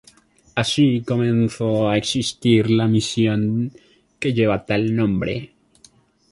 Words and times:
Así 0.55 1.03
comenzó 1.03 1.87
a 1.87 1.95
existir 1.95 2.71
la 2.71 2.87
misión 2.87 3.71
que 4.19 4.33
lleva 4.33 4.65
tal 4.65 4.95
nombre. 4.95 5.53